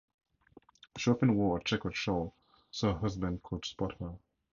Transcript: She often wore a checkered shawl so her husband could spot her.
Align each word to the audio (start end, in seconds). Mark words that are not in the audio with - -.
She 0.97 1.11
often 1.11 1.35
wore 1.35 1.57
a 1.59 1.63
checkered 1.63 1.95
shawl 1.95 2.33
so 2.71 2.87
her 2.91 2.97
husband 2.97 3.43
could 3.43 3.63
spot 3.65 3.99
her. 3.99 4.15